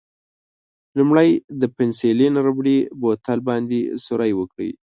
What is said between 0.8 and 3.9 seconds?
لومړی د پنسیلین ربړي بوتل باندې